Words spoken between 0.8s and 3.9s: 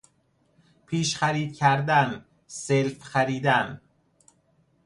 پیش خرید کردن، سلف خریدن